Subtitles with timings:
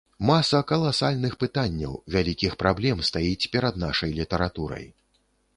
[0.27, 4.85] Маса каласальных пытанняў, вялікіх праблем стаіць перад нашай літаратурай.